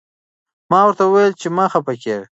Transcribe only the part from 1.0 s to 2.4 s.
وویل چې مه خفه کېږه.